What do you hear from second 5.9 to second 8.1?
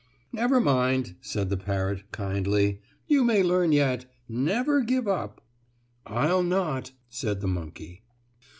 "I'll not," said the monkey.